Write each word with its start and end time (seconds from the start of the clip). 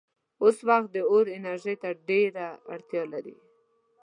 اوس 0.41 0.57
وخت 0.67 0.89
د 0.95 0.97
اور 1.11 1.25
انرژۍ 1.37 1.75
ته 1.81 1.89
ډېره 2.07 2.45
اړتیا 2.73 3.03
ده. 3.25 3.35